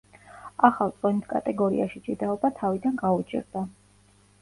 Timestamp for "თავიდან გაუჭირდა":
2.65-3.67